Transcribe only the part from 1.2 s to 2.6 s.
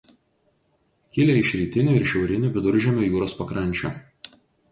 iš rytinių ir šiaurinių